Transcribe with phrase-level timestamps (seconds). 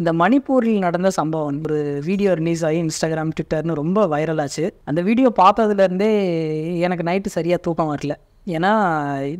[0.00, 4.64] இந்த மணிப்பூரில் நடந்த சம்பவம் ஒரு வீடியோ ரிலீஸ் ஆகி இன்ஸ்டாகிராம் ட்விட்டர்னு ரொம்ப வைரல் ஆச்சு.
[4.90, 6.08] அந்த வீடியோ பார்த்ததுலேருந்தே
[6.86, 8.14] எனக்கு நைட்டு சரியாக தூக்கம் வரல.
[8.56, 8.72] ஏன்னா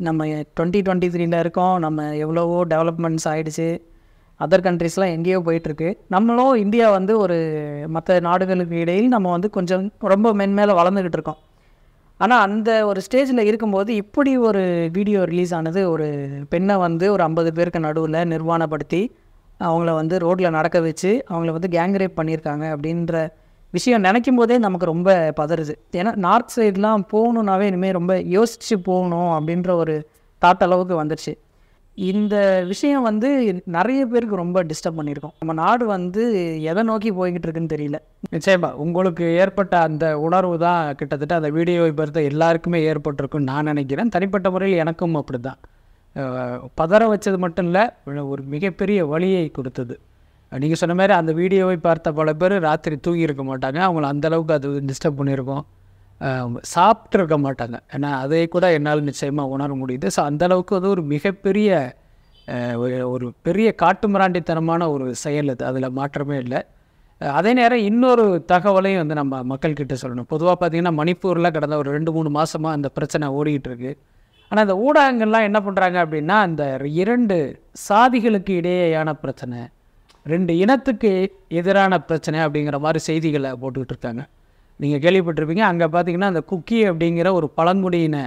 [0.07, 0.25] நம்ம
[0.55, 1.75] டுவெண்ட்டி டுவெண்ட்டி த்ரீல இருக்கோம்.
[1.85, 3.67] நம்ம எவ்வளவோ டெவலப்மெண்ட்ஸ் ஆகிடுச்சு
[4.39, 5.91] அதர் கண்ட்ரீஸ்லாம் எங்கேயோ போயிட்டுருக்கு.
[6.15, 7.37] நம்மளும் இந்தியா வந்து ஒரு
[7.97, 9.85] மற்ற நாடுகளுக்கு இடையில் நம்ம வந்து கொஞ்சம்
[10.15, 11.39] ரொம்ப மென்மேலே வளர்ந்துக்கிட்டு இருக்கோம்.
[12.19, 14.61] ஆனால் அந்த ஒரு ஸ்டேஜில் இருக்கும்போது இப்படி ஒரு
[14.97, 16.07] வீடியோ ரிலீஸ் ஆனது ஒரு
[16.49, 19.01] பெண்ணை வந்து ஒரு ஐம்பது பேருக்கு நடுவில் நிர்வாணப்படுத்தி
[19.59, 23.25] அவங்கள வந்து ரோட்டில் நடக்க வச்சு அவங்கள வந்து கேங் ரேப் பண்ணியிருக்காங்க அப்படின்ற
[23.73, 25.09] விஷயம் நினைக்கும் போதே நமக்கு ரொம்ப
[25.39, 25.73] பதறுது.
[25.99, 29.95] ஏன்னா நார்த் சைட்லாம் போகணுன்னாவே இனிமேல் ரொம்ப யோசித்து போகணும் அப்படின்ற ஒரு
[30.41, 31.33] தாட் அளவுக்கு வந்துடுச்சு
[31.97, 32.35] இந்த
[32.71, 33.29] விஷயம் வந்து
[33.75, 35.33] நிறைய பேருக்கு ரொம்ப டிஸ்டர்ப் பண்ணியிருக்கோம்.
[35.39, 36.23] நம்ம நாடு வந்து
[36.71, 37.99] எதை நோக்கி போய்கிட்டு இருக்குன்னு தெரியல.
[38.35, 44.13] நிச்சயமா உங்களுக்கு ஏற்பட்ட அந்த உணர்வு தான் கிட்டத்தட்ட அந்த வீடியோவை பொறுத்த எல்லாருக்குமே ஏற்பட்டிருக்குன்னு நான் நினைக்கிறேன்.
[44.15, 45.59] தனிப்பட்ட முறையில் எனக்கும் அப்படி தான்
[46.79, 47.83] பதற வச்சது மட்டும் இல்லை
[48.33, 49.95] ஒரு மிகப்பெரிய வழியை கொடுத்தது.
[50.51, 53.79] நீங்கள் சொன்ன மாதிரி அந்த வீடியோவை பார்த்த பல பேர் ராத்திரி தூங்கியிருக்க மாட்டாங்க.
[53.87, 55.63] அவங்கள அந்த அளவுக்கு அது டிஸ்டர்ப் பண்ணியிருக்கோம்.
[56.75, 57.77] சாப்பிட்ருக்க மாட்டாங்க.
[57.95, 60.07] ஏன்னா அதை கூட என்னால் நிச்சயமாக உணர முடியுது.
[60.15, 61.69] ஸோ அந்தளவுக்கு அது ஒரு மிகப்பெரிய
[63.13, 65.63] ஒரு பெரிய காட்டுமிராண்டித்தனமான ஒரு செயல் அது.
[65.69, 66.59] அதில் மாற்றமே இல்லை.
[67.21, 70.29] அதே நேரம் இன்னொரு தகவலையும் வந்து நம்ம மக்கள்கிட்ட சொல்லணும்.
[70.33, 73.93] பொதுவாக பார்த்திங்கன்னா மணிப்பூரில் கடந்த ஒரு ரெண்டு மூணு மாதமாக அந்த பிரச்சனை ஓடிக்கிட்டு இருக்குது
[74.51, 76.63] ஆனால் இந்த ஊடகங்கள்லாம் என்ன பண்ணுறாங்க அப்படின்னா அந்த
[77.01, 77.37] இரண்டு
[77.87, 79.59] சாதிகளுக்கு இடையேயான பிரச்சனை
[80.25, 81.11] ரெண்டு இனத்துக்கு
[81.59, 84.23] எதிரான பிரச்சனை அப்படிங்கிற மாதிரி செய்திகளை போட்டுக்கிட்டு இருக்காங்க.
[84.79, 88.17] நீங்கள் கேள்விப்பட்டிருப்பீங்க அங்கே பார்த்தீங்கன்னா அந்த குக்கி அப்படிங்கிற ஒரு பழங்குடியின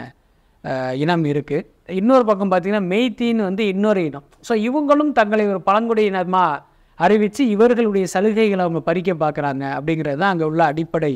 [1.03, 1.67] இனம் இருக்குது
[1.99, 4.27] இன்னொரு பக்கம் பார்த்தீங்கன்னா மெய்த்தின்னு வந்து இன்னொரு இனம்.
[4.49, 6.63] ஸோ இவங்களும் தங்களை ஒரு பழங்குடியினமாக
[6.99, 11.13] அறிவித்து இவர்களுடைய சலுகைகளை அவங்க பறிக்க பார்க்குறாங்க அப்படிங்கிறது தான் அங்கே உள்ள அடிப்படை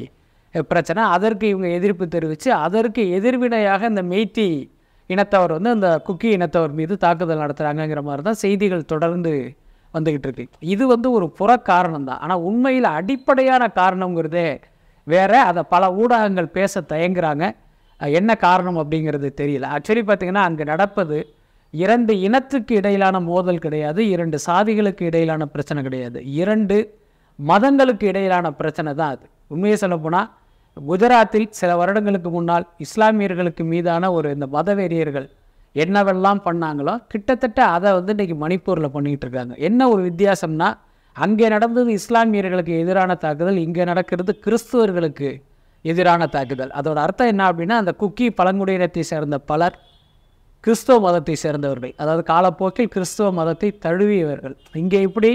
[0.72, 1.02] பிரச்சனை.
[1.16, 4.48] அதற்கு இவங்க எதிர்ப்பு தெரிவித்து அதற்கு எதிர்வினையாக இந்த மெய்த்தி
[5.12, 9.32] இனத்தவர் வந்து அந்த குக்கி இனத்தவர் மீது தாக்குதல் நடத்துகிறாங்கங்கிற மாதிரி தான் செய்திகள் தொடர்ந்து
[9.96, 10.44] வந்துக்கிட்டு இருக்கு.
[10.74, 14.48] இது வந்து ஒரு புற காரணம் தான் ஆனால் உண்மையில் அடிப்படையான காரணங்கிறதே
[15.06, 15.32] வேற.
[15.50, 17.44] அதை பல ஊடகங்கள் பேச தயங்குறாங்க.
[18.18, 19.66] என்ன காரணம் அப்படிங்கிறது தெரியல.
[19.74, 21.18] ஆக்சுவலி பார்த்தீங்கன்னா அங்கே நடப்பது
[21.82, 24.00] இரண்டு இனத்துக்கு இடையிலான மோதல் கிடையாது.
[24.14, 26.18] இரண்டு சாதிகளுக்கு இடையிலான பிரச்சனை கிடையாது.
[26.42, 26.76] இரண்டு
[27.38, 29.24] மதங்களுக்கு இடையிலான பிரச்சனை தான் அது.
[29.54, 30.28] உண்மையை சொல்லப்போனால்
[30.76, 35.28] குஜராத்தில் சில வருடங்களுக்கு முன்னால் இஸ்லாமியர்களுக்கு மீதான ஒரு இந்த மதவெறியர்கள்
[35.76, 39.54] என்னவெல்லாம் பண்ணாங்களோ கிட்டத்தட்ட அதை வந்து இன்றைக்கி மணிப்பூரில் பண்ணிகிட்டு இருக்காங்க.
[39.68, 40.68] என்ன ஒரு வித்தியாசம்னா
[41.16, 45.30] அங்கே நடந்தது இஸ்லாமியர்களுக்கு எதிரான தாக்குதல் இங்கே நடக்கிறது கிறிஸ்துவர்களுக்கு
[45.84, 46.72] எதிரான தாக்குதல்.
[46.78, 49.76] அதோட அர்த்தம் என்ன அப்படின்னா அந்த குக்கி பழங்குடியினத்தை சேர்ந்த பலர்
[50.64, 51.94] கிறிஸ்துவ மதத்தை சேர்ந்தவர்கள்.
[52.02, 54.56] அதாவது காலப்போக்கில் கிறிஸ்துவ மதத்தை தழுவியவர்கள்.
[54.82, 55.30] இங்கே இப்படி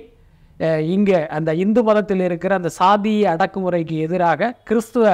[0.93, 5.05] இங்கே அந்த இந்து மதத்தில் இருக்கிற அந்த சாதிய அடக்குமுறைக்கு எதிராக கிறிஸ்துவ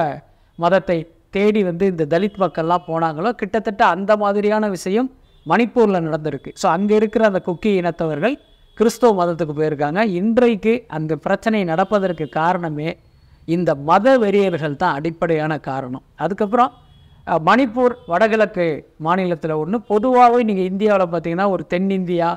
[0.58, 0.98] மதத்தை
[1.36, 5.08] தேடி வந்து இந்த தலித் மக்கள்லாம் போனாங்களோ கிட்டத்தட்ட அந்த மாதிரியான விஷயம்
[5.46, 6.50] மணிப்பூரில் நடந்திருக்கு.
[6.60, 8.34] ஸோ அங்கே இருக்கிற அந்த குக்கி இனத்தவர்கள்
[8.78, 10.00] கிறிஸ்துவ மதத்துக்கு போயிருக்காங்க.
[10.20, 12.88] இன்றைக்கு அந்த பிரச்சனை நடப்பதற்கு காரணமே
[13.48, 16.04] இந்த மத வெறியர்கள் தான் அடிப்படையான காரணம்.
[16.24, 16.72] அதுக்கப்புறம்
[17.48, 18.66] மணிப்பூர் வடகிழக்கு
[19.06, 22.28] மாநிலத்தில் ஒன்று பொதுவாகவே நீங்கள் இந்தியாவில் பார்த்தீங்கன்னா ஒரு தென்னிந்தியா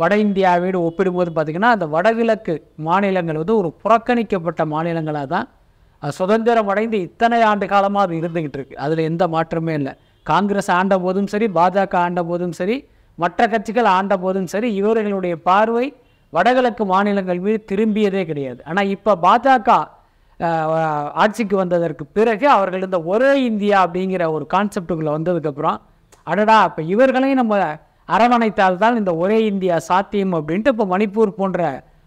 [0.00, 2.54] வட இந்தியாவோடு ஒப்பிடும்போது பார்த்திங்கன்னா அந்த வடகிழக்கு
[2.86, 5.48] மாநிலங்கள் வந்து ஒரு புறக்கணிக்கப்பட்ட மாநிலங்களாக தான்
[6.02, 9.92] சுதந்திரம் அடைந்து இத்தனை ஆண்டு காலமாக அது இருந்துக்கிட்டு இருக்குது அதில் எந்த மாற்றமே இல்லை.
[10.26, 12.76] காங்கிரஸ் ஆண்ட போதும் சரி பாஜக ஆண்ட போதும் சரி
[13.18, 15.86] மற்ற கட்சிகள் ஆண்ட போதும் சரி இவர்களுடைய பார்வை
[16.32, 18.60] வடகிழக்கு மாநிலங்கள் மீது திரும்பியதே கிடையாது.
[18.70, 19.70] ஆனால் இப்போ பாஜக
[21.22, 25.78] ஆட்சிக்கு வந்ததற்கு பிறகு அவர்கள் இந்த ஒரே இந்தியா அப்படிங்கிற ஒரு கான்செப்டுக்குள்ளே வந்ததுக்கப்புறம்
[26.30, 27.56] அடடா இப்போ இவர்களையும் நம்ம
[28.08, 31.60] அரவணைத்தால் தான் இந்த ஒரே இந்தியா சாத்தியம் அப்படின்ட்டு இப்போ மணிப்பூர் போன்ற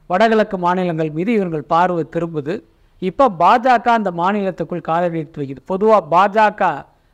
[0.09, 2.53] வடகிழக்கு மாநிலங்கள் மீது இவர்கள் பார்வை திரும்புது.
[3.01, 5.61] இப்போ பாஜக அந்த மாநிலத்துக்குள் காலடி எடுத்து வைக்குது.
[5.71, 6.63] பொதுவாக பாஜக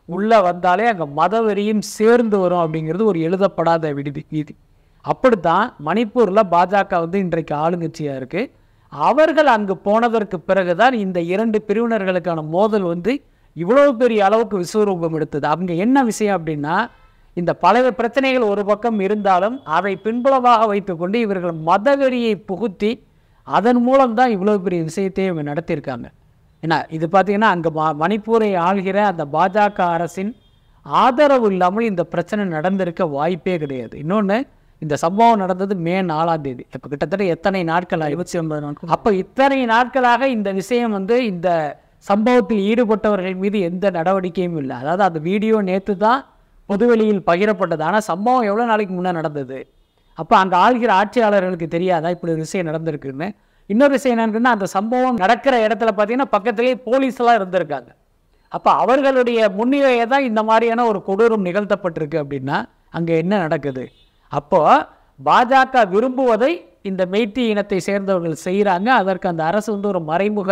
[0.09, 4.53] உள்ளே வந்தாலே அங்கே மதவெறியும் சேர்ந்து வரும் அப்படிங்கிறது ஒரு எழுதப்படாத விடுதி வீதி
[5.05, 8.49] அப்படித்தான் மணிப்பூரில் பாஜக வந்து இன்றைக்கு ஆளுங்கட்சியாக இருக்குது
[8.93, 13.13] அவர்கள் அங்கு போனதற்கு பிறகுதான் இந்த இரண்டு பிரிவினர்களுக்கான மோதல் வந்து
[13.55, 15.45] இவ்வளவு பெரிய அளவுக்கு விஸ்வரூபம் எடுத்தது.
[15.53, 16.75] அவங்க என்ன விஷயம் அப்படின்னா
[17.39, 22.91] இந்த பல பிரச்சனைகள் ஒரு பக்கம் இருந்தாலும் அதை பின்புலமாக வைத்துக்கொண்டு இவர்கள் மதவெறியை புகுத்தி
[23.47, 26.07] அதன் மூலம் தான் இவ்வளவு பெரிய விஷயத்தை இவங்க நடத்தியிருக்காங்க.
[26.63, 30.31] ஏன்னா இது பார்த்தீங்கன்னா அங்கே மா மணிப்பூரை ஆள்கிற அந்த பாஜக அரசின்
[30.85, 33.95] ஆதரவு இல்லாமல் இந்த பிரச்சனை நடந்திருக்க வாய்ப்பே கிடையாது.
[34.03, 34.37] இன்னொன்று
[34.81, 36.63] இந்த சம்பவம் நடந்தது மே நாலாம் தேதி.
[36.75, 38.91] இப்போ கிட்டத்தட்ட எத்தனை நாட்கள் இருபத்தி ஒன்பது நாட்கள்.
[38.95, 41.49] அப்போ இத்தனை நாட்களாக இந்த விஷயம் வந்து இந்த
[42.09, 44.75] சம்பவத்தில் ஈடுபட்டவர்கள் மீது எந்த நடவடிக்கையும் இல்லை.
[44.81, 46.21] அதாவது அந்த வீடியோ நேற்று தான்
[46.71, 47.83] பொதுவெளியில் பகிரப்பட்டது.
[47.89, 49.59] ஆனால் சம்பவம் எவ்வளோ நாளைக்கு முன்னே நடந்தது?
[50.17, 52.09] அப்போ அங்கே ஆள்கிற ஆட்சியாளர்களுக்கு தெரியாதா?
[52.15, 53.27] இப்படி ஒரு விஷயம் நடந்திருக்குன்னு.
[53.69, 57.89] இன்னொரு விஷயம் என்னன்னா அந்த சம்பவம் நடக்கிற இடத்துல பார்த்தீங்கன்னா பக்கத்துலேயே போலீஸ்லாம் இருந்திருக்காங்க.
[58.55, 62.57] அப்போ அவர்களுடைய முன்னிலையை தான் இந்த மாதிரியான ஒரு கொடூரம் நிகழ்த்தப்பட்டிருக்கு அப்படின்னா
[62.97, 63.83] அங்கே என்ன நடக்குது?
[64.31, 64.61] அப்போ
[65.19, 66.51] பாஜக விரும்புவதை
[66.89, 70.51] இந்த மெய்த்தி இனத்தை சேர்ந்தவர்கள் செய்கிறாங்க அதற்கு அந்த அரசு வந்து ஒரு மறைமுக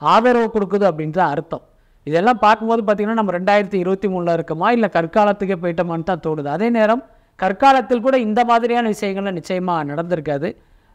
[0.00, 1.64] ஆதரவு கொடுக்குது அப்படின்னு தான் அர்த்தம்.
[2.08, 4.68] இதெல்லாம் பார்க்கும்போது பார்த்திங்கன்னா நம்ம ரெண்டாயிரத்தி இருபத்தி மூணில் இருக்கோமா?
[4.76, 6.48] இல்லை கற்காலத்துக்கே போயிட்டோமான்னு தான் தோணுது.
[6.56, 7.02] அதே நேரம்
[7.42, 10.48] கற்காலத்தில் கூட இந்த மாதிரியான விஷயங்கள்லாம் நிச்சயமாக நடந்திருக்காது.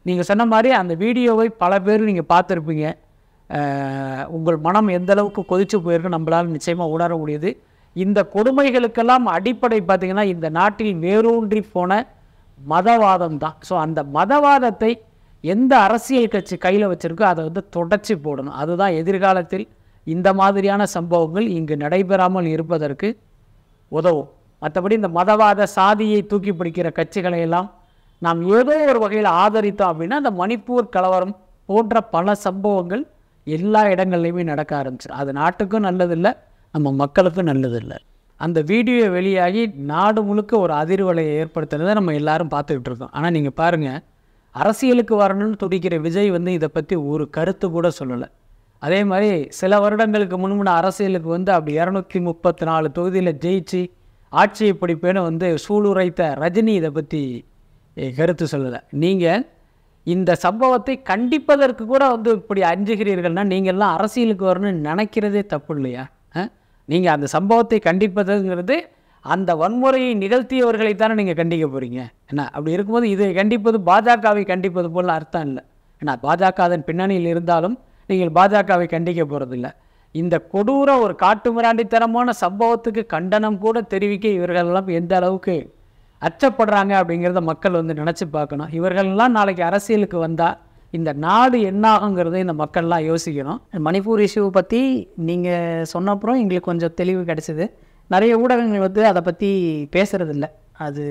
[0.07, 2.85] நீங்கள் சொன்ன மாதிரி அந்த வீடியோவை பல பேர் நீங்கள் பார்த்துருப்பீங்க.
[4.35, 7.49] உங்கள் மனம் எந்த அளவுக்கு கொதிச்சு போயிருக்கு நம்மளால் நிச்சயமாக உணர முடியுது.
[7.95, 12.01] இந்த கொடுமைகளுக்கெல்லாம் அடிப்படை பார்த்திங்கன்னா இந்த நாட்டில் வேரூன்றி போன
[12.59, 13.55] மதவாதம் தான்.
[13.67, 14.91] ஸோ அந்த மதவாதத்தை
[15.43, 18.57] எந்த அரசியல் கட்சி கையில் வச்சுருக்கோ அதை வந்து தொடச்சி போடணும்.
[18.61, 19.65] அதுதான் எதிர்காலத்தில்
[20.07, 23.09] இந்த மாதிரியான சம்பவங்கள் இங்கு நடைபெறாமல் இருப்பதற்கு
[23.91, 24.29] உதவும்.
[24.61, 27.67] மற்றபடி இந்த மதவாத சாதியை தூக்கி பிடிக்கிற கட்சிகளை எல்லாம்
[28.21, 31.35] நாம் ஏதோ ஒரு வகையில் ஆதரித்தோம் அப்படின்னா அந்த மணிப்பூர் கலவரம்
[31.69, 33.03] போன்ற பல சம்பவங்கள்
[33.47, 36.31] எல்லா இடங்கள்லையுமே நடக்க ஆரம்பிச்சிடும் அது நாட்டுக்கும் நல்லதில்லை
[36.73, 37.97] நம்ம மக்களுக்கும் நல்லதில்லை.
[38.41, 43.13] அந்த வீடியோ வெளியாகி நாடு முழுக்க ஒரு அதிர்வலையை ஏற்படுத்தினதை நம்ம எல்லாரும் பார்த்துக்கிட்டு இருக்கோம்.
[43.17, 43.99] ஆனால் நீங்கள் பாருங்கள்
[44.55, 48.27] அரசியலுக்கு வரணும்னு துடிக்கிற விஜய் வந்து இதை பற்றி ஒரு கருத்து கூட சொல்லலை.
[48.85, 53.81] அதே மாதிரி சில வருடங்களுக்கு முன்முன அரசியலுக்கு வந்து அப்படி இரநூத்தி முப்பத்தி நாலு தொகுதியில் ஜெயிச்சு
[54.41, 57.21] ஆட்சியை பிடிப்பேன்னு வந்து சூளுரைத்த ரஜினி இதை பற்றி
[58.19, 58.79] கருத்து சொல்லலை.
[59.03, 59.43] நீங்கள்
[60.07, 66.03] இந்த சம்பவத்தை கண்டிப்பதற்கு கூட வந்து இப்படி அஞ்சுகிறீர்கள்னா நீங்கள்லாம் அரசியலுக்கு வரணும்னு நினைக்கிறதே தப்பு இல்லையா?
[66.89, 68.77] நீங்கள் அந்த சம்பவத்தை கண்டிப்பதுங்கிறது
[69.25, 71.99] அந்த வன்முறையை நிகழ்த்தியவர்களை தானே நீங்கள் கண்டிக்க போகிறீங்க
[72.31, 72.41] என்ன?
[72.55, 75.63] அப்படி இருக்கும்போது இதை கண்டிப்பது பாஜகவை கண்டிப்பது போல் அர்த்தம் இல்லை.
[76.01, 77.75] ஏன்னா பாஜக அதன் பின்னணியில் இருந்தாலும்
[78.09, 79.69] நீங்கள் பாஜகவை கண்டிக்க போகிறதில்ல
[80.15, 85.55] இந்த கொடூர ஒரு காட்டுமிராண்டித்தனமான சம்பவத்துக்கு கண்டனம் கூட தெரிவிக்க இவர்களெல்லாம் எந்த அளவுக்கு
[86.21, 88.69] அச்சப்படுறாங்க அப்படிங்கிறத மக்கள் வந்து நினச்சி பார்க்கணும்.
[88.77, 90.57] இவர்கள்லாம் நாளைக்கு அரசியலுக்கு வந்தால்
[90.97, 93.59] இந்த நாடு என்னாகுங்கிறத இந்த மக்கள்லாம் யோசிக்கணும்.
[93.87, 94.81] மணிப்பூர் இஷ்யூவை பற்றி
[95.29, 97.65] நீங்கள் சொன்ன அப்புறம் எங்களுக்கு கொஞ்சம் தெளிவு கிடச்சிது.
[98.13, 99.49] நிறைய ஊடகங்கள் வந்து அதை பற்றி
[99.95, 100.47] பேசுகிறதில்ல
[100.87, 101.05] அது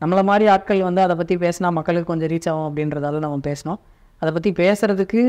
[0.00, 3.80] நம்மளை மாதிரி ஆட்கள் வந்து அதை பற்றி பேசினா மக்களுக்கு கொஞ்சம் ரீச் ஆகும் அப்படின்றதால நம்ம பேசினோம்.
[4.24, 5.22] அதை பற்றி பேசுகிறதுக்கு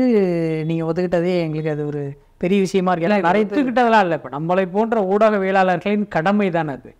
[0.68, 2.02] நீங்கள் ஒத்துக்கிட்டதே எங்களுக்கு அது ஒரு
[2.42, 3.08] பெரிய விஷயமா இருக்கு.
[3.08, 4.16] ஏன்னா நிறைய எடுத்துக்கிட்டதெல்லாம் இல்லை.
[4.20, 6.90] இப்போ நம்மளை போன்ற ஊடகவியலாளர்களின் கடமை தானே அது.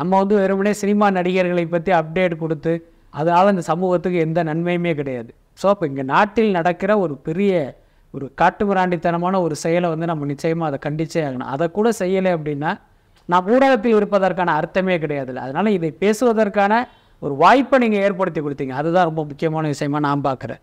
[0.00, 2.72] நம்ம வந்து வெறுமனே சினிமா நடிகர்களை பற்றி அப்டேட் கொடுத்து
[3.20, 5.30] அதனால் இந்த சமூகத்துக்கு எந்த நன்மையுமே கிடையாது.
[5.60, 7.52] ஸோ இப்போ இங்கே நாட்டில் நடக்கிற ஒரு பெரிய
[8.16, 11.50] ஒரு காட்டுமிராண்டித்தனமான ஒரு செயலை வந்து நம்ம நிச்சயமாக அதை கண்டிச்சே ஆகணும்.
[11.54, 12.72] அதை கூட செய்யலை அப்படின்னா
[13.32, 15.44] நாம் ஊடகத்தில் இருப்பதற்கான அர்த்தமே கிடையாதுல்ல.
[15.46, 16.82] அதனால் இதை பேசுவதற்கான
[17.22, 18.74] ஒரு வாய்ப்பை நீங்கள் ஏற்படுத்தி கொடுத்தீங்க.
[18.80, 20.60] அதுதான் ரொம்ப முக்கியமான விஷயமா நான் பார்க்குறேன்.